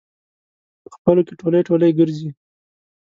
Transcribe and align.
په 0.81 0.89
خپلو 0.95 1.21
کې 1.27 1.33
ټولی 1.41 1.61
ټولی 1.67 1.89
ګرځي. 1.99 2.29